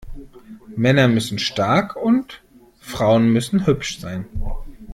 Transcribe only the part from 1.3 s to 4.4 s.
stark und Frauen müssen hübsch sein.